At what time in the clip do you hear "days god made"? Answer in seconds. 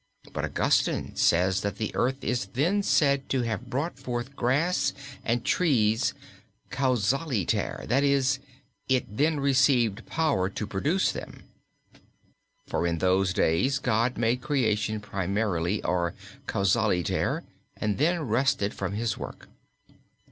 13.35-14.41